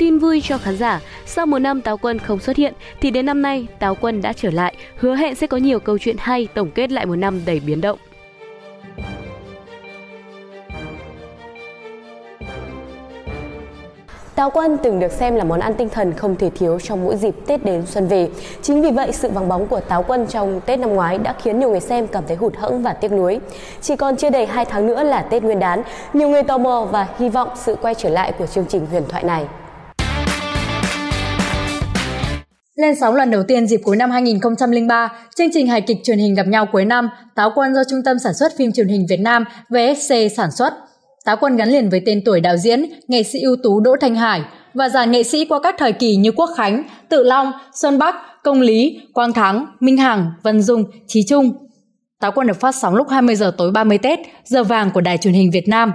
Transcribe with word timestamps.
tin 0.00 0.18
vui 0.18 0.40
cho 0.44 0.58
khán 0.58 0.76
giả. 0.76 1.00
Sau 1.26 1.46
một 1.46 1.58
năm 1.58 1.80
Táo 1.80 1.96
Quân 1.96 2.18
không 2.18 2.38
xuất 2.38 2.56
hiện 2.56 2.74
thì 3.00 3.10
đến 3.10 3.26
năm 3.26 3.42
nay 3.42 3.66
Táo 3.78 3.94
Quân 3.94 4.22
đã 4.22 4.32
trở 4.32 4.50
lại, 4.50 4.74
hứa 4.96 5.14
hẹn 5.14 5.34
sẽ 5.34 5.46
có 5.46 5.56
nhiều 5.56 5.80
câu 5.80 5.98
chuyện 5.98 6.16
hay 6.18 6.48
tổng 6.54 6.70
kết 6.70 6.90
lại 6.90 7.06
một 7.06 7.16
năm 7.16 7.40
đầy 7.46 7.60
biến 7.60 7.80
động. 7.80 7.98
Táo 14.34 14.50
quân 14.50 14.76
từng 14.82 15.00
được 15.00 15.12
xem 15.12 15.34
là 15.34 15.44
món 15.44 15.60
ăn 15.60 15.74
tinh 15.74 15.88
thần 15.88 16.12
không 16.12 16.36
thể 16.36 16.50
thiếu 16.50 16.78
trong 16.80 17.04
mỗi 17.04 17.16
dịp 17.16 17.34
Tết 17.46 17.64
đến 17.64 17.86
xuân 17.86 18.08
về. 18.08 18.28
Chính 18.62 18.82
vì 18.82 18.90
vậy, 18.90 19.12
sự 19.12 19.30
vắng 19.30 19.48
bóng 19.48 19.66
của 19.66 19.80
táo 19.80 20.02
quân 20.02 20.26
trong 20.26 20.60
Tết 20.66 20.78
năm 20.78 20.90
ngoái 20.90 21.18
đã 21.18 21.34
khiến 21.42 21.58
nhiều 21.58 21.70
người 21.70 21.80
xem 21.80 22.06
cảm 22.06 22.24
thấy 22.28 22.36
hụt 22.36 22.56
hẫng 22.56 22.82
và 22.82 22.92
tiếc 22.92 23.12
nuối. 23.12 23.40
Chỉ 23.80 23.96
còn 23.96 24.16
chưa 24.16 24.30
đầy 24.30 24.46
2 24.46 24.64
tháng 24.64 24.86
nữa 24.86 25.02
là 25.02 25.22
Tết 25.22 25.42
Nguyên 25.42 25.58
đán, 25.58 25.82
nhiều 26.12 26.28
người 26.28 26.42
tò 26.42 26.58
mò 26.58 26.88
và 26.90 27.06
hy 27.18 27.28
vọng 27.28 27.48
sự 27.54 27.76
quay 27.82 27.94
trở 27.94 28.08
lại 28.08 28.32
của 28.32 28.46
chương 28.46 28.66
trình 28.68 28.86
huyền 28.86 29.02
thoại 29.08 29.24
này. 29.24 29.46
Lên 32.80 32.94
sóng 33.00 33.14
lần 33.14 33.30
đầu 33.30 33.42
tiên 33.42 33.66
dịp 33.66 33.80
cuối 33.84 33.96
năm 33.96 34.10
2003, 34.10 35.12
chương 35.36 35.48
trình 35.52 35.66
hài 35.66 35.80
kịch 35.80 35.96
truyền 36.04 36.18
hình 36.18 36.34
gặp 36.34 36.46
nhau 36.46 36.66
cuối 36.72 36.84
năm, 36.84 37.08
Táo 37.34 37.52
Quân 37.54 37.74
do 37.74 37.80
Trung 37.90 38.02
tâm 38.04 38.18
Sản 38.18 38.34
xuất 38.34 38.52
phim 38.56 38.72
truyền 38.72 38.88
hình 38.88 39.06
Việt 39.08 39.20
Nam 39.20 39.44
VSC 39.68 40.14
sản 40.36 40.50
xuất. 40.50 40.72
Táo 41.24 41.36
Quân 41.40 41.56
gắn 41.56 41.68
liền 41.68 41.90
với 41.90 42.02
tên 42.06 42.22
tuổi 42.24 42.40
đạo 42.40 42.56
diễn, 42.56 42.84
nghệ 43.08 43.22
sĩ 43.22 43.40
ưu 43.40 43.56
tú 43.62 43.80
Đỗ 43.80 43.96
Thanh 44.00 44.14
Hải 44.14 44.42
và 44.74 44.88
dàn 44.88 45.10
nghệ 45.10 45.22
sĩ 45.22 45.44
qua 45.44 45.60
các 45.62 45.74
thời 45.78 45.92
kỳ 45.92 46.16
như 46.16 46.32
Quốc 46.32 46.50
Khánh, 46.56 46.82
Tự 47.08 47.22
Long, 47.22 47.52
Xuân 47.74 47.98
Bắc, 47.98 48.14
Công 48.42 48.60
Lý, 48.60 49.00
Quang 49.12 49.32
Thắng, 49.32 49.66
Minh 49.80 49.96
Hằng, 49.96 50.32
Vân 50.42 50.62
Dung, 50.62 50.84
Trí 51.06 51.20
Trung. 51.28 51.52
Táo 52.20 52.32
Quân 52.34 52.46
được 52.46 52.60
phát 52.60 52.74
sóng 52.74 52.94
lúc 52.94 53.08
20 53.08 53.36
giờ 53.36 53.52
tối 53.58 53.70
30 53.70 53.98
Tết, 53.98 54.18
giờ 54.44 54.64
vàng 54.64 54.90
của 54.94 55.00
Đài 55.00 55.18
truyền 55.18 55.34
hình 55.34 55.50
Việt 55.50 55.68
Nam. 55.68 55.92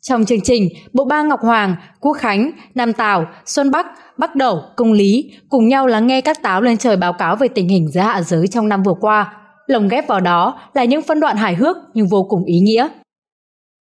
Trong 0.00 0.24
chương 0.24 0.40
trình, 0.40 0.68
bộ 0.92 1.04
ba 1.04 1.22
Ngọc 1.22 1.40
Hoàng, 1.40 1.76
Quốc 2.00 2.12
Khánh, 2.12 2.50
Nam 2.74 2.92
Tào, 2.92 3.26
Xuân 3.46 3.70
Bắc, 3.70 3.86
Bắc 4.18 4.36
Đẩu, 4.36 4.62
Công 4.76 4.92
Lý 4.92 5.32
cùng 5.48 5.68
nhau 5.68 5.86
lắng 5.86 6.06
nghe 6.06 6.20
các 6.20 6.42
táo 6.42 6.62
lên 6.62 6.76
trời 6.76 6.96
báo 6.96 7.12
cáo 7.12 7.36
về 7.36 7.48
tình 7.48 7.68
hình 7.68 7.88
giữa 7.88 8.00
hạ 8.00 8.22
giới 8.22 8.46
trong 8.46 8.68
năm 8.68 8.82
vừa 8.82 8.94
qua. 9.00 9.32
Lồng 9.66 9.88
ghép 9.88 10.08
vào 10.08 10.20
đó 10.20 10.60
là 10.74 10.84
những 10.84 11.02
phân 11.02 11.20
đoạn 11.20 11.36
hài 11.36 11.54
hước 11.54 11.76
nhưng 11.94 12.08
vô 12.08 12.26
cùng 12.28 12.44
ý 12.44 12.58
nghĩa. 12.58 12.88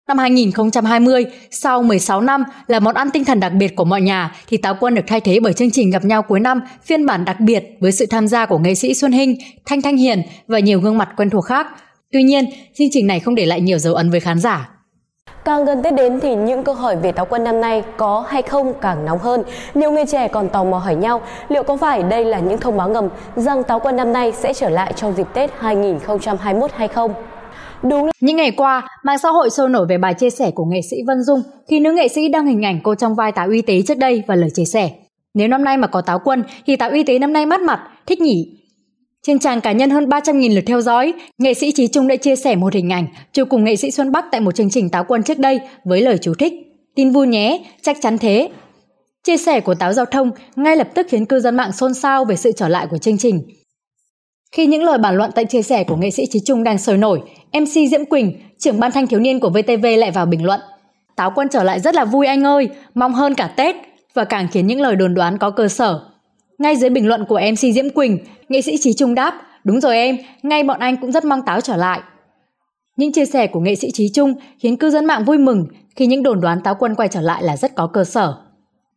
Năm 0.08 0.18
2020, 0.18 1.26
sau 1.52 1.84
16 1.84 2.22
năm 2.22 2.44
là 2.68 2.80
món 2.80 2.96
ăn 2.96 3.10
tinh 3.12 3.26
thần 3.26 3.40
đặc 3.40 3.54
biệt 3.54 3.76
của 3.76 3.86
mọi 3.86 4.02
nhà 4.02 4.36
thì 4.48 4.58
Táo 4.58 4.76
Quân 4.80 4.96
được 4.96 5.02
thay 5.08 5.22
thế 5.22 5.40
bởi 5.40 5.54
chương 5.54 5.72
trình 5.72 5.92
gặp 5.92 6.06
nhau 6.06 6.22
cuối 6.22 6.40
năm 6.40 6.62
phiên 6.84 7.06
bản 7.06 7.26
đặc 7.26 7.40
biệt 7.40 7.64
với 7.80 7.92
sự 7.92 8.06
tham 8.06 8.28
gia 8.28 8.46
của 8.46 8.58
nghệ 8.58 8.76
sĩ 8.76 8.94
Xuân 8.94 9.12
Hinh, 9.12 9.38
Thanh 9.66 9.82
Thanh 9.82 9.98
Hiền 9.98 10.22
và 10.48 10.60
nhiều 10.60 10.80
gương 10.80 10.98
mặt 10.98 11.10
quen 11.18 11.30
thuộc 11.30 11.46
khác. 11.46 11.68
Tuy 12.12 12.24
nhiên, 12.24 12.46
chương 12.78 12.88
trình 12.92 13.08
này 13.08 13.20
không 13.20 13.36
để 13.36 13.46
lại 13.46 13.62
nhiều 13.62 13.78
dấu 13.78 13.94
ấn 13.94 14.10
với 14.10 14.20
khán 14.20 14.40
giả. 14.40 14.77
Càng 15.48 15.66
gần 15.66 15.84
Tết 15.84 15.94
đến 15.94 16.20
thì 16.20 16.36
những 16.36 16.64
câu 16.64 16.76
hỏi 16.76 16.96
về 16.96 17.12
táo 17.12 17.26
quân 17.26 17.44
năm 17.44 17.62
nay 17.62 17.84
có 17.98 18.26
hay 18.28 18.42
không 18.42 18.74
càng 18.82 19.06
nóng 19.06 19.20
hơn. 19.20 19.44
Nhiều 19.74 19.92
người 19.92 20.06
trẻ 20.06 20.28
còn 20.28 20.50
tò 20.50 20.64
mò 20.64 20.78
hỏi 20.78 20.96
nhau 20.96 21.22
liệu 21.50 21.64
có 21.64 21.78
phải 21.78 22.04
đây 22.04 22.26
là 22.26 22.40
những 22.40 22.58
thông 22.58 22.78
báo 22.78 22.90
ngầm 22.90 23.10
rằng 23.36 23.64
táo 23.64 23.80
quân 23.80 23.96
năm 23.96 24.14
nay 24.14 24.32
sẽ 24.32 24.54
trở 24.54 24.70
lại 24.70 24.94
trong 24.96 25.14
dịp 25.14 25.28
Tết 25.34 25.52
2021 25.60 26.72
hay 26.74 26.88
không? 26.88 27.14
Đúng 27.84 28.06
là 28.06 28.12
những 28.22 28.36
ngày 28.36 28.52
qua, 28.52 28.88
mạng 29.04 29.18
xã 29.18 29.30
hội 29.30 29.50
sôi 29.50 29.70
nổi 29.70 29.86
về 29.90 29.98
bài 29.98 30.14
chia 30.14 30.30
sẻ 30.30 30.52
của 30.52 30.66
nghệ 30.66 30.80
sĩ 30.90 30.98
Vân 31.08 31.24
Dung 31.24 31.42
khi 31.70 31.80
nữ 31.80 31.92
nghệ 31.92 32.08
sĩ 32.08 32.30
đăng 32.30 32.48
hình 32.48 32.66
ảnh 32.66 32.80
cô 32.84 32.96
trong 32.96 33.16
vai 33.16 33.32
táo 33.32 33.50
y 33.50 33.62
tế 33.62 33.82
trước 33.88 33.98
đây 33.98 34.24
và 34.28 34.36
lời 34.36 34.50
chia 34.54 34.66
sẻ. 34.66 34.90
Nếu 35.34 35.48
năm 35.48 35.64
nay 35.64 35.78
mà 35.78 35.88
có 35.88 36.02
táo 36.02 36.20
quân 36.24 36.44
thì 36.66 36.76
táo 36.76 36.90
y 36.90 37.04
tế 37.04 37.20
năm 37.20 37.34
nay 37.34 37.46
mát 37.46 37.62
mặt, 37.62 37.80
thích 38.06 38.22
nhỉ? 38.22 38.57
Trên 39.28 39.40
trang 39.40 39.62
cá 39.62 39.72
nhân 39.72 39.90
hơn 39.90 40.06
300.000 40.06 40.56
lượt 40.56 40.64
theo 40.68 40.82
dõi, 40.82 41.14
nghệ 41.38 41.54
sĩ 41.54 41.72
Trí 41.72 41.88
Trung 41.88 42.08
đã 42.08 42.16
chia 42.16 42.36
sẻ 42.36 42.56
một 42.56 42.74
hình 42.74 42.94
ảnh 42.94 43.08
chụp 43.34 43.48
cùng 43.50 43.64
nghệ 43.64 43.76
sĩ 43.76 43.92
Xuân 43.92 44.12
Bắc 44.12 44.26
tại 44.32 44.42
một 44.42 44.56
chương 44.56 44.70
trình 44.70 44.90
táo 44.90 45.04
quân 45.08 45.24
trước 45.24 45.40
đây 45.40 45.60
với 45.86 46.02
lời 46.02 46.18
chú 46.22 46.34
thích. 46.34 46.54
Tin 46.96 47.12
vui 47.12 47.28
nhé, 47.28 47.66
chắc 47.82 47.98
chắn 48.02 48.18
thế. 48.18 48.50
Chia 49.24 49.38
sẻ 49.38 49.60
của 49.60 49.76
táo 49.76 49.94
giao 49.94 50.06
thông 50.06 50.32
ngay 50.56 50.76
lập 50.76 50.88
tức 50.94 51.08
khiến 51.10 51.26
cư 51.26 51.40
dân 51.40 51.56
mạng 51.56 51.72
xôn 51.72 51.94
xao 51.94 52.26
về 52.26 52.36
sự 52.36 52.52
trở 52.52 52.68
lại 52.68 52.88
của 52.92 52.98
chương 52.98 53.18
trình. 53.18 53.42
Khi 54.52 54.66
những 54.66 54.84
lời 54.84 54.98
bàn 54.98 55.16
luận 55.18 55.32
tại 55.36 55.46
chia 55.46 55.62
sẻ 55.62 55.84
của 55.84 55.96
nghệ 55.96 56.12
sĩ 56.12 56.24
Trí 56.32 56.40
Trung 56.46 56.64
đang 56.64 56.78
sôi 56.78 56.98
nổi, 56.98 57.22
MC 57.54 57.90
Diễm 57.92 58.06
Quỳnh, 58.06 58.34
trưởng 58.60 58.80
ban 58.80 58.92
thanh 58.92 59.08
thiếu 59.08 59.20
niên 59.20 59.40
của 59.40 59.50
VTV 59.50 59.86
lại 59.98 60.12
vào 60.12 60.26
bình 60.26 60.46
luận. 60.46 60.60
Táo 61.16 61.32
quân 61.36 61.48
trở 61.52 61.64
lại 61.64 61.80
rất 61.80 61.96
là 61.96 62.06
vui 62.06 62.28
anh 62.28 62.44
ơi, 62.44 62.70
mong 62.94 63.14
hơn 63.14 63.34
cả 63.34 63.48
Tết 63.48 63.76
và 64.14 64.24
càng 64.24 64.48
khiến 64.52 64.68
những 64.68 64.82
lời 64.82 64.96
đồn 64.96 65.14
đoán 65.14 65.38
có 65.38 65.50
cơ 65.50 65.68
sở. 65.68 66.00
Ngay 66.58 66.76
dưới 66.76 66.90
bình 66.90 67.08
luận 67.08 67.26
của 67.30 67.40
MC 67.52 67.74
Diễm 67.74 67.90
Quỳnh, 67.90 68.18
nghệ 68.50 68.62
sĩ 68.62 68.78
Trí 68.78 68.94
Trung 68.94 69.16
đáp, 69.16 69.42
đúng 69.64 69.82
rồi 69.82 69.96
em, 69.96 70.18
ngay 70.44 70.64
bọn 70.64 70.80
anh 70.80 70.98
cũng 70.98 71.12
rất 71.12 71.26
mong 71.26 71.42
táo 71.46 71.62
trở 71.62 71.78
lại. 71.78 72.02
Những 72.98 73.12
chia 73.12 73.26
sẻ 73.26 73.48
của 73.48 73.60
nghệ 73.60 73.76
sĩ 73.76 73.92
Trí 73.94 74.10
Trung 74.14 74.34
khiến 74.60 74.78
cư 74.78 74.90
dân 74.90 75.06
mạng 75.06 75.26
vui 75.26 75.38
mừng 75.38 75.66
khi 75.96 76.06
những 76.06 76.24
đồn 76.24 76.42
đoán 76.42 76.62
táo 76.64 76.76
quân 76.80 76.96
quay 76.96 77.10
trở 77.10 77.22
lại 77.22 77.44
là 77.44 77.58
rất 77.58 77.76
có 77.76 77.88
cơ 77.88 78.04
sở. 78.04 78.34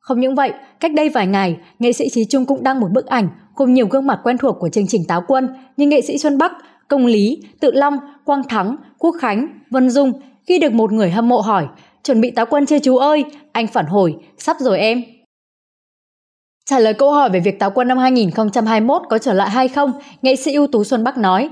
Không 0.00 0.20
những 0.20 0.34
vậy, 0.34 0.53
cách 0.81 0.93
đây 0.94 1.09
vài 1.09 1.26
ngày, 1.26 1.56
nghệ 1.78 1.93
sĩ 1.93 2.09
Trí 2.12 2.25
Trung 2.25 2.47
cũng 2.47 2.62
đăng 2.62 2.81
một 2.81 2.88
bức 2.93 3.06
ảnh 3.06 3.28
cùng 3.54 3.75
nhiều 3.75 3.87
gương 3.87 4.06
mặt 4.06 4.20
quen 4.25 4.38
thuộc 4.38 4.56
của 4.60 4.69
chương 4.69 4.87
trình 4.87 5.03
Táo 5.09 5.22
Quân 5.28 5.49
như 5.76 5.87
nghệ 5.87 6.00
sĩ 6.00 6.19
Xuân 6.19 6.38
Bắc, 6.38 6.53
Công 6.88 7.06
Lý, 7.06 7.43
Tự 7.60 7.70
Long, 7.75 7.97
Quang 8.25 8.43
Thắng, 8.49 8.76
Quốc 8.99 9.16
Khánh, 9.20 9.47
Vân 9.70 9.91
Dung 9.91 10.12
khi 10.47 10.59
được 10.59 10.72
một 10.72 10.93
người 10.93 11.10
hâm 11.10 11.28
mộ 11.28 11.41
hỏi 11.41 11.66
chuẩn 12.04 12.20
bị 12.20 12.31
Táo 12.31 12.47
Quân 12.47 12.66
chưa 12.66 12.78
chú 12.78 12.97
ơi? 12.97 13.25
Anh 13.53 13.66
phản 13.66 13.87
hồi, 13.87 14.15
sắp 14.38 14.56
rồi 14.60 14.78
em. 14.78 15.03
Trả 16.70 16.78
lời 16.78 16.94
câu 16.94 17.12
hỏi 17.12 17.31
về 17.31 17.41
việc 17.41 17.58
Táo 17.58 17.70
Quân 17.70 17.88
năm 17.88 17.98
2021 17.98 19.03
có 19.10 19.19
trở 19.19 19.32
lại 19.32 19.50
hay 19.50 19.69
không, 19.69 19.92
nghệ 20.22 20.36
sĩ 20.36 20.54
ưu 20.54 20.66
tú 20.66 20.84
Xuân 20.84 21.04
Bắc 21.04 21.19
nói 21.19 21.50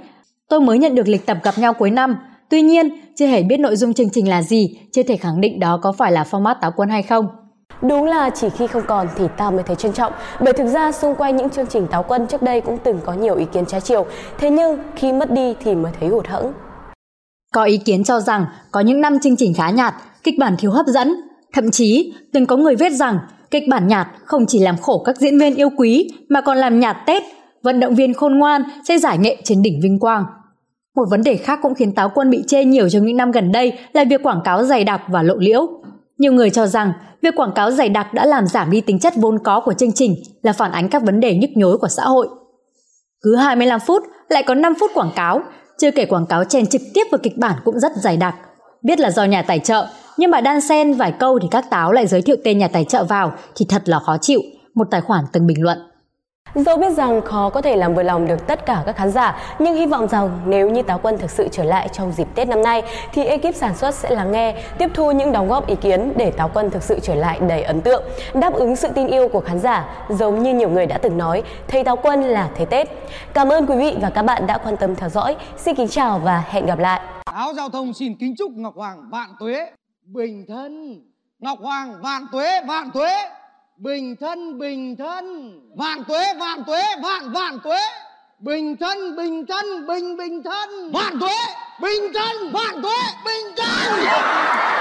Tôi 0.48 0.60
mới 0.60 0.78
nhận 0.78 0.94
được 0.94 1.08
lịch 1.08 1.26
tập 1.26 1.38
gặp 1.42 1.58
nhau 1.58 1.74
cuối 1.74 1.90
năm, 1.90 2.16
tuy 2.48 2.62
nhiên 2.62 2.88
chưa 3.16 3.26
hề 3.26 3.42
biết 3.42 3.60
nội 3.60 3.76
dung 3.76 3.94
chương 3.94 4.10
trình 4.10 4.28
là 4.28 4.42
gì, 4.42 4.78
chưa 4.92 5.02
thể 5.02 5.16
khẳng 5.16 5.40
định 5.40 5.60
đó 5.60 5.78
có 5.82 5.92
phải 5.92 6.12
là 6.12 6.24
format 6.30 6.54
Táo 6.60 6.72
Quân 6.76 6.88
hay 6.88 7.02
không. 7.02 7.26
Đúng 7.82 8.04
là 8.04 8.30
chỉ 8.30 8.48
khi 8.50 8.66
không 8.66 8.82
còn 8.86 9.08
thì 9.16 9.24
ta 9.36 9.50
mới 9.50 9.62
thấy 9.62 9.76
trân 9.76 9.92
trọng. 9.92 10.12
Bởi 10.40 10.52
thực 10.52 10.66
ra 10.66 10.92
xung 10.92 11.14
quanh 11.14 11.36
những 11.36 11.50
chương 11.50 11.66
trình 11.66 11.86
táo 11.90 12.02
quân 12.08 12.26
trước 12.26 12.42
đây 12.42 12.60
cũng 12.60 12.78
từng 12.84 13.00
có 13.04 13.12
nhiều 13.12 13.34
ý 13.34 13.44
kiến 13.52 13.66
trái 13.66 13.80
chiều. 13.80 14.06
Thế 14.38 14.50
nhưng 14.50 14.78
khi 14.96 15.12
mất 15.12 15.30
đi 15.30 15.54
thì 15.64 15.74
mới 15.74 15.92
thấy 16.00 16.08
hụt 16.08 16.26
hẫng. 16.26 16.52
Có 17.54 17.64
ý 17.64 17.78
kiến 17.78 18.04
cho 18.04 18.20
rằng 18.20 18.46
có 18.70 18.80
những 18.80 19.00
năm 19.00 19.18
chương 19.22 19.36
trình 19.36 19.54
khá 19.54 19.70
nhạt, 19.70 19.94
kịch 20.24 20.34
bản 20.38 20.56
thiếu 20.58 20.70
hấp 20.70 20.86
dẫn. 20.86 21.14
Thậm 21.52 21.70
chí 21.70 22.14
từng 22.32 22.46
có 22.46 22.56
người 22.56 22.76
viết 22.76 22.92
rằng 22.92 23.18
kịch 23.50 23.64
bản 23.68 23.88
nhạt 23.88 24.06
không 24.24 24.46
chỉ 24.48 24.58
làm 24.58 24.76
khổ 24.76 25.02
các 25.04 25.16
diễn 25.16 25.38
viên 25.38 25.54
yêu 25.54 25.68
quý 25.76 26.10
mà 26.28 26.40
còn 26.40 26.58
làm 26.58 26.80
nhạt 26.80 26.96
Tết 27.06 27.22
Vận 27.62 27.80
động 27.80 27.94
viên 27.94 28.14
khôn 28.14 28.38
ngoan 28.38 28.62
sẽ 28.88 28.98
giải 28.98 29.18
nghệ 29.18 29.36
trên 29.44 29.62
đỉnh 29.62 29.80
vinh 29.82 29.98
quang 29.98 30.24
một 30.98 31.04
vấn 31.10 31.22
đề 31.22 31.36
khác 31.36 31.58
cũng 31.62 31.74
khiến 31.74 31.92
táo 31.92 32.10
quân 32.14 32.30
bị 32.30 32.44
chê 32.46 32.64
nhiều 32.64 32.88
trong 32.88 33.06
những 33.06 33.16
năm 33.16 33.30
gần 33.30 33.52
đây 33.52 33.78
là 33.92 34.04
việc 34.04 34.22
quảng 34.22 34.40
cáo 34.44 34.64
dày 34.64 34.84
đặc 34.84 35.02
và 35.08 35.22
lộ 35.22 35.34
liễu. 35.38 35.68
Nhiều 36.18 36.32
người 36.32 36.50
cho 36.50 36.66
rằng 36.66 36.92
việc 37.22 37.36
quảng 37.36 37.52
cáo 37.54 37.70
dày 37.70 37.88
đặc 37.88 38.14
đã 38.14 38.26
làm 38.26 38.46
giảm 38.46 38.70
đi 38.70 38.80
tính 38.80 38.98
chất 38.98 39.12
vốn 39.16 39.38
có 39.44 39.60
của 39.60 39.72
chương 39.72 39.92
trình 39.92 40.14
là 40.42 40.52
phản 40.52 40.72
ánh 40.72 40.88
các 40.88 41.02
vấn 41.02 41.20
đề 41.20 41.34
nhức 41.34 41.50
nhối 41.54 41.78
của 41.78 41.88
xã 41.88 42.02
hội. 42.02 42.28
Cứ 43.22 43.36
25 43.36 43.80
phút 43.80 44.02
lại 44.28 44.42
có 44.42 44.54
5 44.54 44.74
phút 44.80 44.90
quảng 44.94 45.10
cáo, 45.16 45.40
chưa 45.78 45.90
kể 45.90 46.06
quảng 46.06 46.26
cáo 46.26 46.44
chèn 46.44 46.66
trực 46.66 46.82
tiếp 46.94 47.04
vào 47.10 47.18
kịch 47.22 47.36
bản 47.36 47.56
cũng 47.64 47.80
rất 47.80 47.92
dày 47.96 48.16
đặc. 48.16 48.34
Biết 48.82 49.00
là 49.00 49.10
do 49.10 49.24
nhà 49.24 49.42
tài 49.42 49.58
trợ, 49.58 49.86
nhưng 50.18 50.30
mà 50.30 50.40
đan 50.40 50.60
xen 50.60 50.92
vài 50.92 51.12
câu 51.12 51.38
thì 51.42 51.48
các 51.50 51.70
táo 51.70 51.92
lại 51.92 52.06
giới 52.06 52.22
thiệu 52.22 52.36
tên 52.44 52.58
nhà 52.58 52.68
tài 52.68 52.84
trợ 52.84 53.04
vào 53.04 53.32
thì 53.56 53.66
thật 53.68 53.82
là 53.88 53.98
khó 53.98 54.16
chịu, 54.20 54.40
một 54.74 54.88
tài 54.90 55.00
khoản 55.00 55.24
từng 55.32 55.46
bình 55.46 55.62
luận. 55.62 55.78
Dẫu 56.54 56.76
biết 56.76 56.92
rằng 56.92 57.20
khó 57.22 57.50
có 57.50 57.60
thể 57.60 57.76
làm 57.76 57.94
vừa 57.94 58.02
lòng 58.02 58.26
được 58.26 58.46
tất 58.46 58.66
cả 58.66 58.82
các 58.86 58.96
khán 58.96 59.10
giả, 59.10 59.38
nhưng 59.58 59.74
hy 59.74 59.86
vọng 59.86 60.08
rằng 60.08 60.40
nếu 60.46 60.70
như 60.70 60.82
Táo 60.82 61.00
Quân 61.02 61.18
thực 61.18 61.30
sự 61.30 61.48
trở 61.52 61.64
lại 61.64 61.88
trong 61.92 62.12
dịp 62.12 62.28
Tết 62.34 62.48
năm 62.48 62.62
nay 62.62 62.82
thì 63.12 63.24
ekip 63.24 63.54
sản 63.54 63.76
xuất 63.76 63.94
sẽ 63.94 64.10
lắng 64.10 64.32
nghe, 64.32 64.62
tiếp 64.78 64.90
thu 64.94 65.12
những 65.12 65.32
đóng 65.32 65.48
góp 65.48 65.66
ý 65.66 65.74
kiến 65.74 66.12
để 66.16 66.30
Táo 66.30 66.50
Quân 66.54 66.70
thực 66.70 66.82
sự 66.82 66.98
trở 67.02 67.14
lại 67.14 67.40
đầy 67.48 67.62
ấn 67.62 67.80
tượng, 67.80 68.02
đáp 68.34 68.54
ứng 68.54 68.76
sự 68.76 68.88
tin 68.94 69.06
yêu 69.06 69.28
của 69.28 69.40
khán 69.40 69.58
giả, 69.58 70.04
giống 70.08 70.42
như 70.42 70.54
nhiều 70.54 70.68
người 70.68 70.86
đã 70.86 70.98
từng 70.98 71.18
nói, 71.18 71.42
thấy 71.68 71.84
Táo 71.84 71.96
Quân 71.96 72.22
là 72.22 72.48
thấy 72.56 72.66
Tết. 72.66 72.88
Cảm 73.34 73.48
ơn 73.48 73.66
quý 73.66 73.76
vị 73.76 73.96
và 74.00 74.10
các 74.10 74.22
bạn 74.22 74.46
đã 74.46 74.58
quan 74.58 74.76
tâm 74.76 74.96
theo 74.96 75.08
dõi. 75.08 75.36
Xin 75.56 75.74
kính 75.74 75.88
chào 75.88 76.18
và 76.18 76.44
hẹn 76.48 76.66
gặp 76.66 76.78
lại. 76.78 77.00
Áo 77.24 77.54
giao 77.54 77.68
thông 77.68 77.94
xin 77.94 78.16
kính 78.20 78.34
chúc 78.38 78.52
Ngọc 78.52 78.74
Hoàng 78.76 78.98
vạn 79.10 79.28
tuế, 79.40 79.66
bình 80.12 80.44
thân. 80.48 81.02
Ngọc 81.38 81.58
Hoàng 81.60 82.02
vạn 82.02 82.26
tuế, 82.32 82.62
vạn 82.66 82.90
tuế. 82.94 83.30
Bình 83.76 84.16
thân 84.20 84.58
bình 84.58 84.96
thân. 84.96 85.52
Vạn 85.76 86.04
tuế 86.04 86.34
vạn 86.34 86.64
tuế 86.66 86.82
vạn 87.02 87.32
vạn 87.32 87.58
tuế. 87.64 87.80
Bình 88.38 88.76
thân 88.76 89.16
bình 89.16 89.46
thân 89.46 89.86
bình 89.86 90.16
bình 90.16 90.42
thân. 90.42 90.92
Vạn 90.92 91.18
tuế. 91.20 91.36
Bình 91.80 92.12
thân 92.14 92.52
vạn 92.52 92.82
tuế 92.82 92.96
bình 93.24 93.54
thân 93.56 94.77